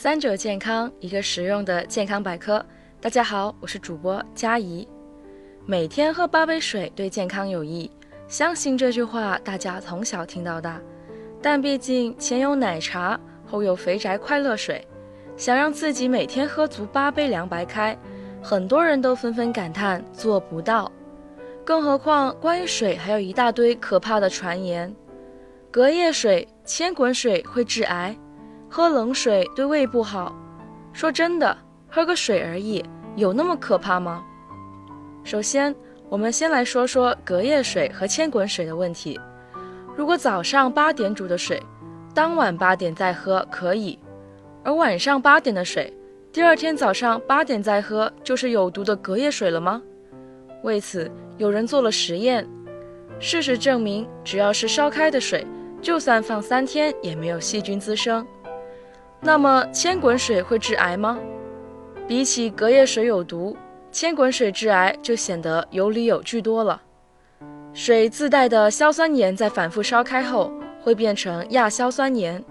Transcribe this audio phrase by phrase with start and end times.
[0.00, 2.64] 三者健康，一个实用的健康百科。
[3.00, 4.86] 大家好，我是主播佳怡。
[5.66, 7.90] 每天喝八杯水对健康有益，
[8.28, 10.80] 相信这句话大家从小听到大。
[11.42, 14.86] 但毕竟前有奶茶，后有肥宅快乐水，
[15.36, 17.98] 想让自己每天喝足八杯凉白开，
[18.40, 20.92] 很多人都纷纷感叹做不到。
[21.64, 24.94] 更何况关于水还有一大堆可怕的传言，
[25.72, 28.16] 隔夜水、千滚水会致癌。
[28.70, 30.34] 喝冷水对胃不好，
[30.92, 31.56] 说真的，
[31.88, 32.84] 喝个水而已，
[33.16, 34.22] 有那么可怕吗？
[35.24, 35.74] 首先，
[36.08, 39.18] 我们先来说说隔夜水和千滚水的问题。
[39.96, 41.62] 如果早上八点煮的水，
[42.14, 43.98] 当晚八点再喝可以；
[44.62, 45.92] 而晚上八点的水，
[46.30, 49.82] 第二天早上八点再喝，就是有毒的隔夜水了吗？
[50.62, 52.46] 为此，有人做了实验，
[53.18, 55.46] 事实证明，只要是烧开的水，
[55.80, 58.26] 就算放三天也没有细菌滋生。
[59.28, 61.18] 那么千滚水会致癌吗？
[62.06, 63.54] 比起隔夜水有毒，
[63.92, 66.80] 千滚水致癌就显得有理有据多了。
[67.74, 72.42] 水自带的硝酸盐在反复烧开后会变成亚硝酸盐，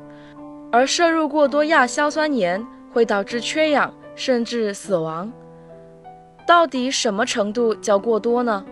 [0.71, 5.33] 而摄入过多亚硝酸盐会导致缺氧甚至死亡。
[6.45, 8.63] 到底什么程度叫过多呢？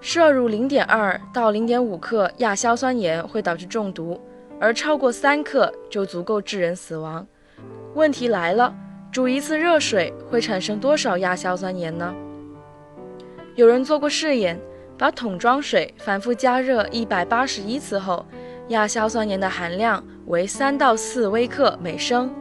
[0.00, 4.20] 摄入零点二到零点五克亚硝酸盐会导致中毒。
[4.60, 7.26] 而超过三克就足够致人死亡。
[7.94, 8.74] 问题来了，
[9.10, 12.14] 煮一次热水会产生多少亚硝酸盐呢？
[13.54, 14.60] 有人做过试验，
[14.96, 18.24] 把桶装水反复加热一百八十一次后，
[18.68, 22.32] 亚硝酸盐的含量为三到四微克每升。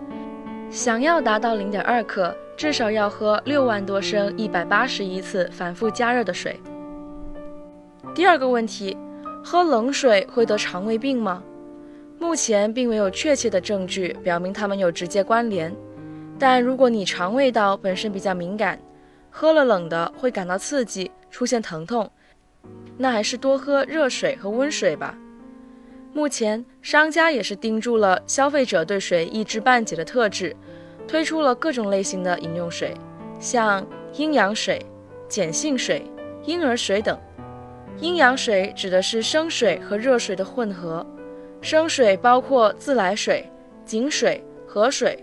[0.70, 6.60] 想要达到零点二克，至少要喝六万多升一百八十一次反复加热的水。
[8.14, 8.98] 第二个问题，
[9.44, 11.42] 喝冷水会得肠胃病吗？
[12.20, 15.74] 目前并没有确切的证据表明它们有直接关联，
[16.40, 18.80] 但如果你肠胃道本身比较敏感，
[19.30, 22.10] 喝了冷的会感到刺激，出现疼痛，
[22.98, 25.16] 那还是多喝热水和温水吧。
[26.14, 30.56] 目前商家也是盯住了消费者对水一知半解的特质，
[31.08, 32.96] 推出了各种类型的饮用水，
[33.40, 34.84] 像阴阳水、
[35.30, 36.04] 碱性水、
[36.46, 37.18] 婴儿水等。
[38.00, 41.06] 阴阳水指的是生水和热水的混合。
[41.70, 43.46] 生水包括自来水、
[43.84, 45.22] 井水、河水。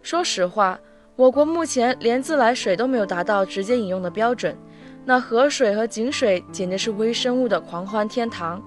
[0.00, 0.78] 说实话，
[1.16, 4.56] 我国目前连自来水都没有达到直接饮用的标准，
[5.04, 8.62] 那河水和井水简直是微生物的狂欢天堂。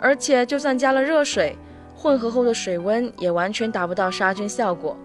[0.00, 1.56] 而且，就算加了热水，
[1.94, 4.96] 混合后的水温也完全达不到杀菌效果。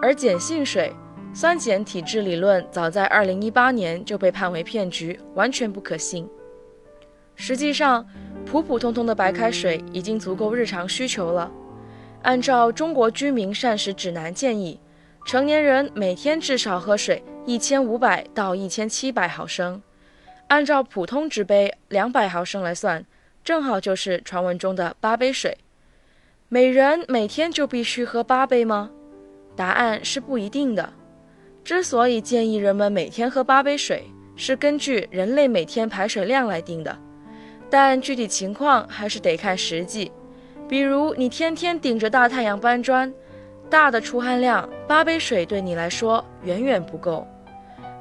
[0.00, 0.90] 而碱性水，
[1.34, 6.26] 酸碱体质理论早在2018年就被判为骗局，完全不可信。
[7.36, 8.06] 实际上，
[8.46, 11.50] 普普通通的白开水已经足够日常需求了。
[12.22, 14.78] 按照《中国居民膳食指南》建议，
[15.26, 19.82] 成年人每天至少喝水一千五百到一千七百毫升。
[20.48, 23.04] 按照普通纸杯两百毫升来算，
[23.42, 25.58] 正好就是传闻中的八杯水。
[26.48, 28.90] 每人每天就必须喝八杯吗？
[29.56, 30.92] 答案是不一定的。
[31.64, 34.04] 之所以建议人们每天喝八杯水，
[34.36, 36.96] 是根据人类每天排水量来定的。
[37.76, 40.12] 但具体情况还是得看实际，
[40.68, 43.12] 比如你天天顶着大太阳搬砖，
[43.68, 47.26] 大的出汗量，八杯水对你来说远远不够。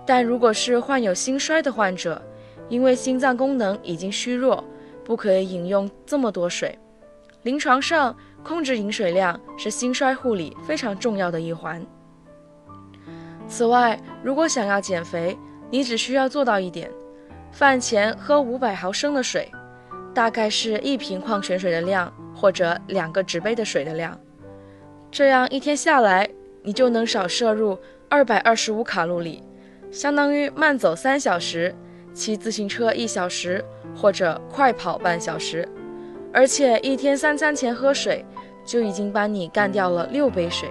[0.05, 2.21] 但如果是患有心衰的患者，
[2.69, 4.63] 因为心脏功能已经虚弱，
[5.03, 6.77] 不可以饮用这么多水。
[7.41, 11.83] 临床上，控制饮水量是心衰护理非常重要的一环。
[13.47, 15.35] 此外，如果想要减肥，
[15.71, 16.91] 你只需要做到一点：
[17.51, 19.51] 饭前喝五百毫升的水。
[20.13, 24.19] 大概是一瓶矿泉水的量，或者两个纸杯的水的量。
[25.09, 26.29] 这样一天下来，
[26.61, 27.77] 你就能少摄入
[28.09, 29.43] 二百二十五卡路里，
[29.91, 31.73] 相当于慢走三小时，
[32.13, 33.63] 骑自行车一小时，
[33.95, 35.67] 或者快跑半小时。
[36.31, 38.25] 而且一天三餐前喝水，
[38.65, 40.69] 就已经帮你干掉了六杯水。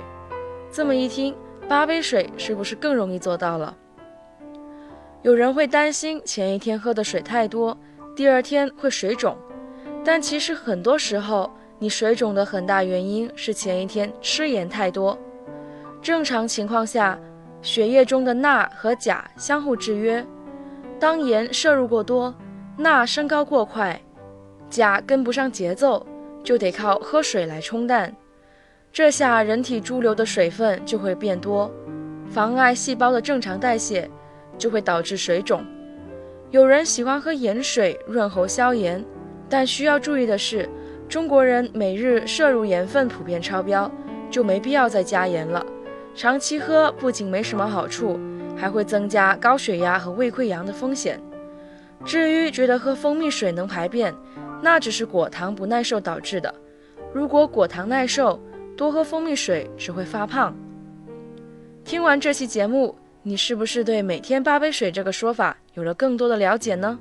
[0.73, 1.35] 这么一听，
[1.69, 3.77] 八杯水是不是更容易做到了？
[5.23, 7.79] 有人会担心前一天喝的水太多。
[8.15, 9.37] 第二天会水肿，
[10.05, 15.19] 但其实很多时候，你水肿的很大原因是前一天吃盐太多。
[16.03, 17.19] 正常情况下，
[17.63, 20.25] 血液中的钠和钾相互制约，
[21.01, 22.35] 当盐摄入过多，
[22.77, 23.99] 钠升高过快，
[24.69, 26.07] 钾跟不上节奏，
[26.45, 28.15] 就得靠喝水来冲淡。
[28.93, 31.71] 这下人体潴留的水分就会变多，
[32.29, 34.11] 妨碍细胞的正常代谢，
[34.59, 35.65] 就会导致水肿。
[36.53, 39.03] 有人喜欢喝盐水润喉消炎，
[39.49, 40.69] 但需要注意的是，
[41.09, 43.91] 中国人每日摄入盐分普遍超标，
[44.31, 45.65] 就没必要再加盐了。
[46.15, 48.21] 长期喝不仅没什么好处，
[48.55, 51.19] 还会增加高血压和胃溃疡的风险。
[52.05, 54.15] 至于觉得喝蜂蜜水能排便，
[54.61, 56.55] 那只是果糖不耐受导致的。
[57.15, 58.39] 如果果糖耐受，
[58.77, 60.55] 多喝蜂蜜水只会发胖。
[61.83, 66.99] 听完这期节目，你是不是对每天八杯水这个说法有了更多的了解呢？